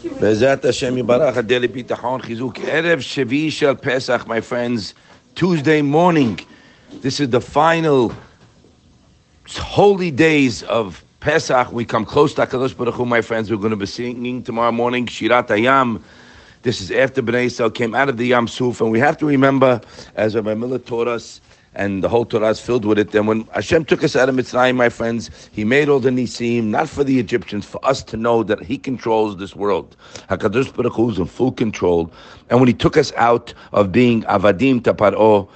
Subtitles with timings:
[0.00, 4.94] Bezat Hashem Yibarach Adeli Bitachon Chizuk Erev Shevi Shel Pesach, my friends.
[5.34, 6.40] Tuesday morning.
[7.02, 8.14] This is the final
[9.46, 11.70] holy days of Pesach.
[11.70, 13.50] We come close to Hakadosh Baruch Hu, my friends.
[13.50, 16.02] We're going to be singing tomorrow morning Shirat Hayam.
[16.62, 19.26] This is after Bnei Yisrael came out of the Yam Suf, and we have to
[19.26, 19.82] remember,
[20.14, 21.42] as Rabbi Miller taught us,
[21.74, 23.14] and the whole Torah is filled with it.
[23.14, 26.64] And when Hashem took us out of Mitzrayim, my friends, He made all the nisim,
[26.64, 29.96] not for the Egyptians, for us to know that He controls this world.
[30.28, 32.12] Hakadosh Baruch Hu is in full control.
[32.48, 35.48] And when He took us out of being avadim to Paro,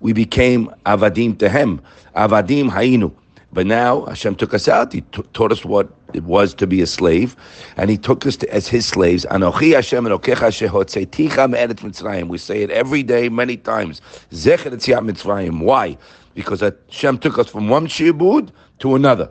[0.00, 1.80] we became avadim to Him.
[2.16, 3.12] Avadim hainu.
[3.52, 4.92] But now Hashem took us out.
[4.92, 7.36] He t- taught us what it was to be a slave,
[7.76, 9.26] and He took us to, as His slaves.
[9.26, 12.28] Anochi Hashem Mitzrayim.
[12.28, 14.00] We say it every day, many times.
[14.30, 15.62] Zecher Mitzrayim.
[15.62, 15.98] Why?
[16.34, 19.30] Because Hashem took us from one shi'bud to another.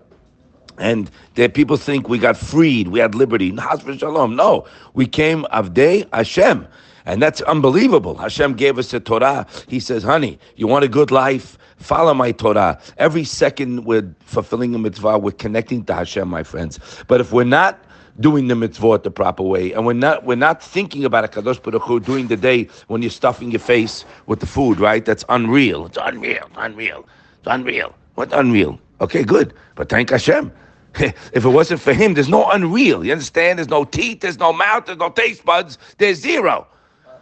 [0.78, 3.52] And there people think we got freed, we had liberty.
[3.52, 6.68] No, we came Avdei Hashem.
[7.06, 8.16] And that's unbelievable.
[8.16, 9.48] Hashem gave us a Torah.
[9.68, 11.58] He says, honey, you want a good life?
[11.78, 12.80] Follow my Torah.
[12.98, 16.80] Every second we're fulfilling a mitzvah, we're connecting to Hashem, my friends.
[17.08, 17.84] But if we're not
[18.20, 21.62] doing the mitzvot the proper way, and we're not we're not thinking about a Kadosh
[21.64, 25.04] Baruch Hu during the day when you're stuffing your face with the food, right?
[25.04, 25.86] That's unreal.
[25.88, 26.50] It's unreal.
[26.58, 27.08] Unreal.
[27.40, 27.96] It's unreal.
[28.16, 28.80] What unreal?
[29.00, 29.54] Okay, good.
[29.76, 30.52] But thank Hashem.
[30.96, 33.06] if it wasn't for him, there's no unreal.
[33.06, 33.60] You understand?
[33.60, 36.68] There's no teeth, there's no mouth, there's no taste buds, there's zero.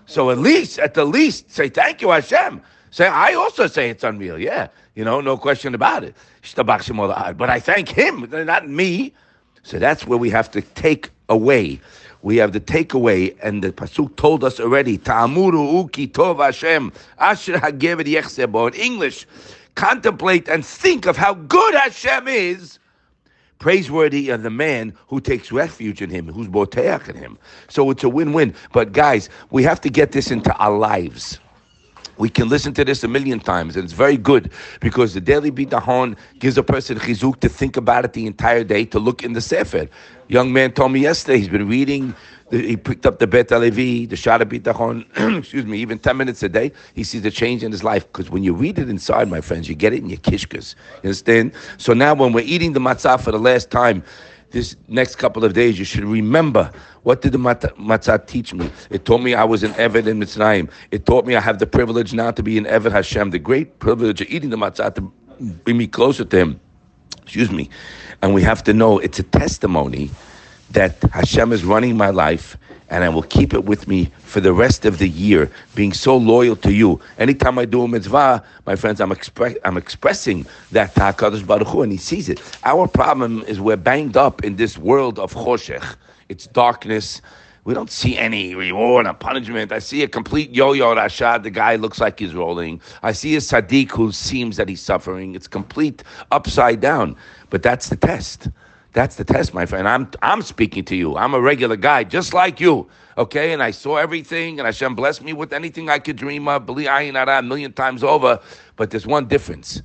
[0.09, 2.61] So at least, at the least, say thank you, Hashem.
[2.89, 4.39] Say, I also say it's unreal.
[4.39, 6.15] Yeah, you know, no question about it.
[6.55, 9.13] But I thank him, not me.
[9.61, 11.79] So that's where we have to take away.
[12.23, 14.97] We have the takeaway, and the pasuk told us already.
[14.97, 18.73] Ta'amuru uki tov Hashem asher hagever yechsebo.
[18.73, 19.27] In English,
[19.75, 22.79] contemplate and think of how good Hashem is.
[23.59, 27.37] Praiseworthy of the man who takes refuge in him, who's boteach in him.
[27.67, 28.55] So it's a win-win.
[28.71, 31.39] But guys, we have to get this into our lives.
[32.17, 34.51] We can listen to this a million times, and it's very good
[34.81, 38.83] because the daily bitahon gives a person chizuk to think about it the entire day,
[38.85, 39.87] to look in the sefer.
[40.27, 42.13] Young man told me yesterday he's been reading.
[42.51, 46.49] He picked up the Bet HaLevi, the Shaar HaBitachon, excuse me, even 10 minutes a
[46.49, 46.71] day.
[46.95, 49.69] He sees a change in his life because when you read it inside, my friends,
[49.69, 50.75] you get it in your kishkas.
[51.03, 51.53] You understand?
[51.77, 54.03] So now when we're eating the matzah for the last time,
[54.49, 56.71] this next couple of days, you should remember
[57.03, 58.69] what did the matzah teach me?
[58.89, 60.69] It taught me I was an Eved in Mitzrayim.
[60.89, 63.77] It taught me I have the privilege now to be an Eved Hashem, the great
[63.79, 65.01] privilege of eating the matzah to
[65.63, 66.59] bring me closer to Him.
[67.21, 67.69] Excuse me.
[68.23, 70.09] And we have to know it's a testimony
[70.71, 72.57] that Hashem is running my life
[72.89, 76.17] and I will keep it with me for the rest of the year, being so
[76.17, 76.99] loyal to you.
[77.17, 81.67] Anytime I do a mitzvah, my friends, I'm, expre- I'm expressing that to HaKadosh Baruch
[81.67, 82.41] Hu, and He sees it.
[82.63, 85.95] Our problem is we're banged up in this world of choshech.
[86.29, 87.21] It's darkness.
[87.65, 89.71] We don't see any reward or punishment.
[89.71, 91.43] I see a complete yo-yo rashad.
[91.43, 92.81] The guy looks like he's rolling.
[93.03, 95.35] I see a sadiq who seems that he's suffering.
[95.35, 97.15] It's complete upside down.
[97.51, 98.49] But that's the test.
[98.93, 99.87] That's the test, my friend.
[99.87, 101.15] I'm I'm speaking to you.
[101.15, 102.89] I'm a regular guy, just like you.
[103.17, 106.65] Okay, and I saw everything, and Hashem blessed me with anything I could dream of.
[106.65, 108.39] Believe I ain't a million times over.
[108.77, 109.81] But there's one difference.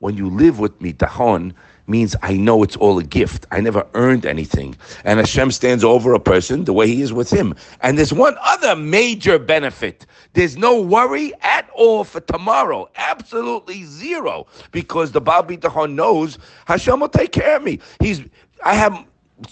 [0.00, 1.52] When you live with me, tahon
[1.90, 3.46] means I know it's all a gift.
[3.50, 4.76] I never earned anything.
[5.04, 7.54] And Hashem stands over a person the way he is with him.
[7.82, 10.06] And there's one other major benefit.
[10.32, 12.88] There's no worry at all for tomorrow.
[12.96, 14.46] Absolutely zero.
[14.70, 17.80] Because the Baal Bitachon knows Hashem will take care of me.
[18.00, 18.22] He's
[18.64, 19.04] I have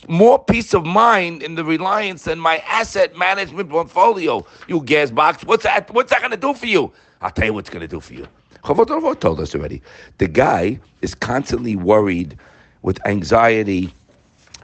[0.06, 4.46] more peace of mind in the reliance than my asset management portfolio.
[4.66, 5.44] You gas box.
[5.44, 5.92] What's that?
[5.92, 6.92] What's that going to do for you?
[7.20, 8.28] I'll tell you what's going to do for you.
[8.64, 9.82] Chavot told us already.
[10.18, 12.38] The guy is constantly worried
[12.82, 13.92] with anxiety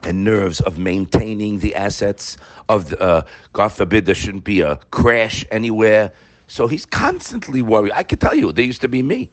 [0.03, 2.37] and nerves of maintaining the assets
[2.69, 6.11] of the, uh, God forbid there shouldn't be a crash anywhere.
[6.47, 7.91] So he's constantly worried.
[7.93, 9.31] I can tell you, there used to be me.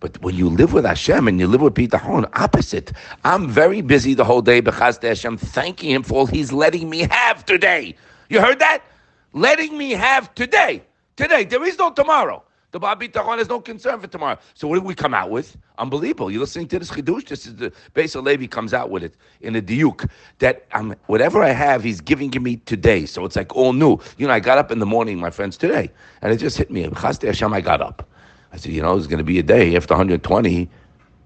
[0.00, 2.92] But when you live with Hashem and you live with Bitachon, opposite.
[3.24, 7.08] I'm very busy the whole day because Hashem, thanking Him for all He's letting me
[7.10, 7.96] have today.
[8.28, 8.82] You heard that?
[9.32, 10.82] Letting me have today.
[11.16, 11.44] Today.
[11.44, 12.44] There is no tomorrow.
[12.74, 14.36] The Baal Bitachon has no concern for tomorrow.
[14.54, 15.56] So what did we come out with?
[15.78, 16.28] Unbelievable.
[16.28, 17.28] You're listening to this chidush.
[17.28, 20.10] This is the Beis HaLevi comes out with it in a diuk
[20.40, 23.06] that I'm, whatever I have, he's giving me today.
[23.06, 24.00] So it's like all new.
[24.18, 25.88] You know, I got up in the morning, my friends, today,
[26.20, 26.82] and it just hit me.
[26.82, 28.08] Hashem, I got up.
[28.52, 30.68] I said, you know, it's going to be a day after 120,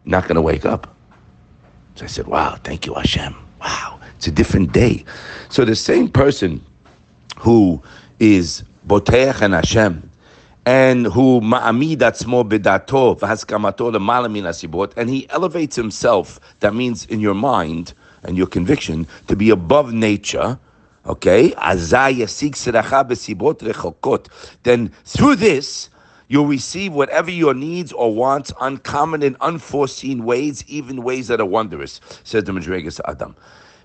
[0.05, 0.95] not going to wake up.
[1.95, 3.35] So I said, wow, thank you, Hashem.
[3.63, 5.03] Wow, it's a different day.
[5.49, 6.63] So the same person
[7.39, 7.83] who
[8.21, 10.08] is Boteach and Hashem,
[10.69, 17.21] and who ma'amid atzmo bedato v'haskamato lemala asibot, and he elevates himself, that means in
[17.21, 17.95] your mind
[18.25, 20.59] and your conviction, to be above nature,
[21.07, 21.55] Okay?
[24.63, 25.89] Then through this,
[26.29, 31.47] you'll receive whatever your needs or wants, uncommon and unforeseen ways, even ways that are
[31.47, 33.35] wondrous, says the Madrigas Adam.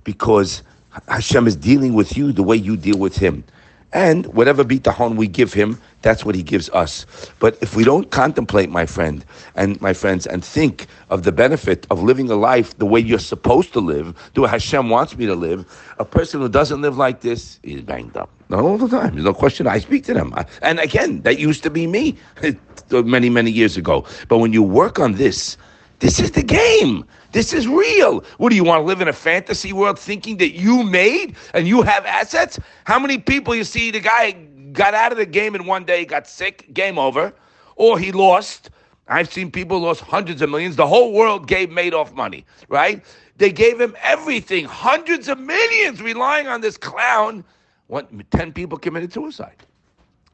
[0.04, 0.64] Because
[1.08, 3.46] Hashem is dealing with you the way you deal with Him.
[3.94, 7.06] And whatever bitahon we give him, that's what he gives us.
[7.40, 9.24] But if we don't contemplate, my friend
[9.56, 13.20] and my friends, and think of the benefit of living a life the way you're
[13.20, 15.66] supposed to live, the way Hashem wants me to live,
[16.00, 18.30] a person who doesn't live like this is banged up.
[18.50, 19.14] Not all the time.
[19.14, 19.68] There's no question.
[19.68, 20.34] I speak to them.
[20.62, 22.18] And again, that used to be me
[22.92, 24.06] many, many years ago.
[24.28, 25.56] But when you work on this,
[26.00, 27.06] this is the game.
[27.34, 28.24] This is real.
[28.38, 31.68] What do you want to live in a fantasy world thinking that you made and
[31.68, 32.60] you have assets?
[32.86, 34.34] How many people you see the guy
[34.74, 37.34] got out of the game in one day, got sick, game over,
[37.76, 38.70] or he lost.
[39.08, 40.76] I've seen people lost hundreds of millions.
[40.76, 43.04] The whole world gave Madoff money, right?
[43.38, 47.44] They gave him everything, hundreds of millions, relying on this clown.
[47.88, 49.58] What, 10 people committed suicide.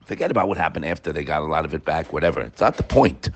[0.09, 2.41] Forget about what happened after they got a lot of it back, whatever.
[2.41, 3.29] It's not the point.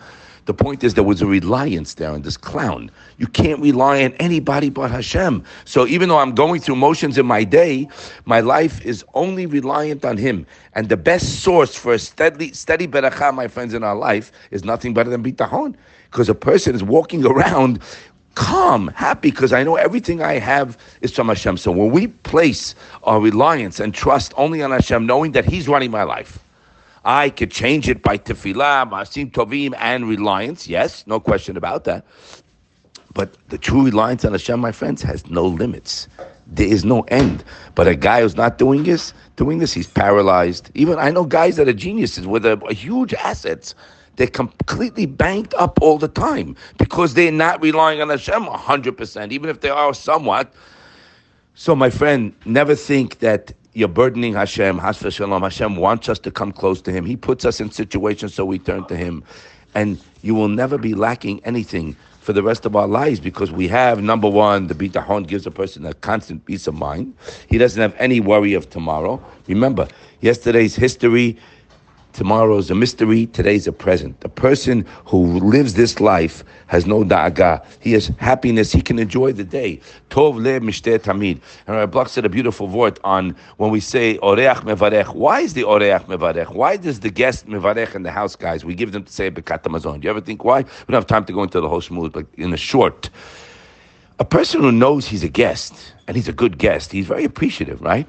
[0.45, 2.89] The point is there was a reliance there on this clown.
[3.19, 5.43] You can't rely on anybody but Hashem.
[5.65, 7.87] So even though I'm going through motions in my day,
[8.25, 10.47] my life is only reliant on Him.
[10.73, 14.63] And the best source for a steady, steady beracha, my friends, in our life is
[14.63, 15.75] nothing better than bitahon.
[16.09, 17.83] Because a person is walking around
[18.33, 21.57] calm, happy, because I know everything I have is from Hashem.
[21.57, 22.73] So when we place
[23.03, 26.39] our reliance and trust only on Hashem, knowing that He's running my life,
[27.05, 30.67] I could change it by tefillah, maasim tovim, and reliance.
[30.67, 32.05] Yes, no question about that.
[33.13, 36.07] But the true reliance on Hashem, my friends, has no limits.
[36.47, 37.43] There is no end.
[37.75, 40.71] But a guy who's not doing this, doing this, he's paralyzed.
[40.73, 43.75] Even I know guys that are geniuses with a, a huge assets.
[44.15, 49.49] They're completely banked up all the time because they're not relying on Hashem 100%, even
[49.49, 50.53] if they are somewhat.
[51.55, 54.77] So, my friend, never think that you're burdening Hashem.
[54.77, 57.05] Hashem wants us to come close to Him.
[57.05, 59.23] He puts us in situations so we turn to Him.
[59.75, 63.67] And you will never be lacking anything for the rest of our lives because we
[63.67, 67.13] have number one, the bitahon gives a person a constant peace of mind.
[67.49, 69.21] He doesn't have any worry of tomorrow.
[69.47, 69.87] Remember,
[70.21, 71.37] yesterday's history
[72.13, 74.21] Tomorrow's a mystery, today's a present.
[74.21, 77.65] The person who lives this life has no da'aga.
[77.79, 79.79] He has happiness, he can enjoy the day.
[80.11, 81.41] Tov le mishteh tamid.
[81.65, 85.15] And Rabbi Bloch said a beautiful word on when we say oreach mevarech.
[85.15, 86.53] Why is the oreach mevarech?
[86.53, 88.63] Why does the guest mevarech in the house, guys?
[88.63, 90.01] We give them to say birkat hamazon.
[90.01, 90.61] Do you ever think why?
[90.61, 93.09] We don't have time to go into the whole shmooze, but in a short,
[94.19, 95.73] a person who knows he's a guest,
[96.07, 98.07] and he's a good guest, he's very appreciative, right?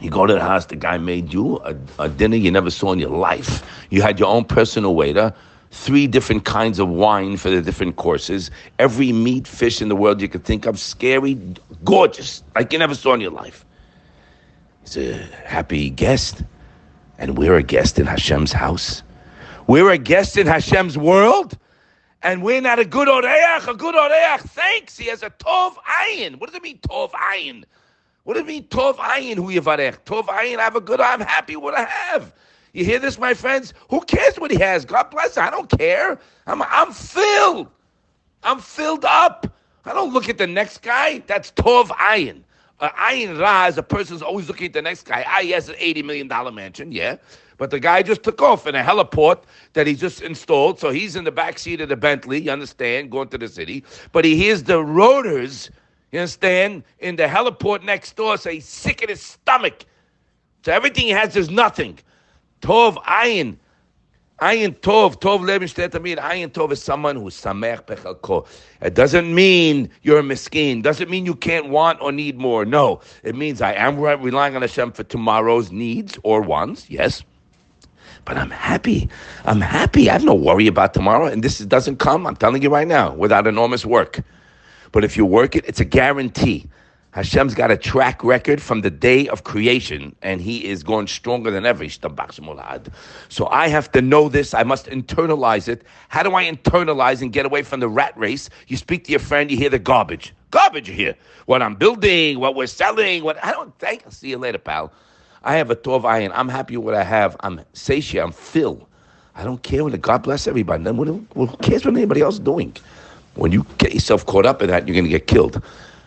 [0.00, 2.92] You go to the house, the guy made you a, a, dinner you never saw
[2.92, 3.62] in your life.
[3.90, 5.34] You had your own personal waiter,
[5.70, 10.20] three different kinds of wine for the different courses, every meat, fish in the world
[10.22, 11.38] you could think of, scary,
[11.84, 13.64] gorgeous, like you never saw in your life.
[14.82, 15.12] He's a
[15.44, 16.42] happy guest.
[17.18, 19.02] And we're a guest in Hashem's house.
[19.66, 21.58] We're a guest in Hashem's world.
[22.22, 24.40] And we're not a good oreach, a good oreach.
[24.40, 24.96] Thanks.
[24.96, 26.40] He has a tov ayin.
[26.40, 27.64] What does it mean, tov ayin?
[28.24, 30.00] What do you mean, Tov Ayin Hu Yivarech?
[30.04, 32.34] Tov Ayin, I have a good, I'm happy what I have.
[32.72, 33.74] You hear this, my friends?
[33.88, 34.84] Who cares what he has?
[34.84, 35.44] God bless him.
[35.44, 36.18] I don't care.
[36.46, 37.68] I'm, I'm filled.
[38.42, 39.46] I'm filled up.
[39.84, 41.22] I don't look at the next guy.
[41.26, 42.42] That's Tov Ayin.
[42.80, 45.24] Uh, ayin Ra is a person who's always looking at the next guy.
[45.26, 47.16] Ah, he has an $80 million mansion, yeah.
[47.58, 49.42] But the guy just took off in a heliport
[49.74, 50.80] that he just installed.
[50.80, 53.84] So he's in the back seat of the Bentley, you understand, going to the city.
[54.12, 55.70] But he hears the rotors
[56.12, 56.84] you understand?
[56.98, 59.84] In the heliport next door, so he's sick in his stomach.
[60.64, 61.98] So everything he has is nothing.
[62.60, 63.56] Tov ayin.
[64.40, 66.18] Ayin tov, tov levin shtetamid.
[66.18, 68.46] Ayin tov is someone who's samech bechalko.
[68.80, 70.82] It doesn't mean you're a miskin.
[70.82, 72.64] Doesn't mean you can't want or need more.
[72.64, 76.88] No, it means I am relying on Hashem for tomorrow's needs or wants.
[76.88, 77.22] Yes,
[78.24, 79.08] but I'm happy.
[79.44, 80.08] I'm happy.
[80.08, 82.26] I have no worry about tomorrow, and this doesn't come.
[82.26, 84.20] I'm telling you right now, without enormous work.
[84.92, 86.68] But if you work it, it's a guarantee.
[87.12, 91.50] Hashem's got a track record from the day of creation, and He is going stronger
[91.50, 91.88] than ever.
[93.28, 94.54] So I have to know this.
[94.54, 95.82] I must internalize it.
[96.08, 98.48] How do I internalize and get away from the rat race?
[98.68, 100.32] You speak to your friend, you hear the garbage.
[100.52, 101.16] Garbage hear.
[101.46, 104.02] What I'm building, what we're selling, what I don't think.
[104.04, 104.92] I'll see you later, pal.
[105.42, 106.30] I have a Tov Ayin.
[106.32, 107.36] I'm happy with what I have.
[107.40, 108.24] I'm satiated.
[108.24, 108.86] I'm filled.
[109.34, 110.84] I don't care what God bless everybody.
[110.84, 112.76] Then who cares what anybody else is doing?
[113.34, 115.62] When you get yourself caught up in that, you're going to get killed.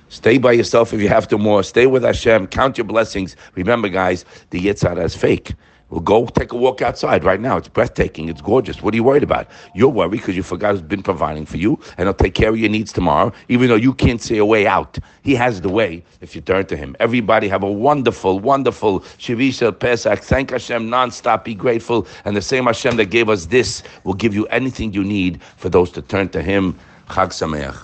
[0.09, 1.63] Stay by yourself if you have to more.
[1.63, 2.47] Stay with Hashem.
[2.47, 3.35] Count your blessings.
[3.55, 5.53] Remember, guys, the Yitzhak is fake.
[5.89, 7.57] Well, go take a walk outside right now.
[7.57, 8.27] It's breathtaking.
[8.27, 8.81] It's gorgeous.
[8.81, 9.47] What are you worried about?
[9.75, 12.57] You're worried because you forgot who's been providing for you, and he'll take care of
[12.57, 14.97] your needs tomorrow, even though you can't see a way out.
[15.21, 16.95] He has the way if you turn to him.
[16.99, 20.19] Everybody have a wonderful, wonderful Shavisha Pesach.
[20.19, 21.43] Thank Hashem nonstop.
[21.43, 22.07] Be grateful.
[22.25, 25.69] And the same Hashem that gave us this will give you anything you need for
[25.69, 26.79] those to turn to him.
[27.09, 27.81] חג שמח.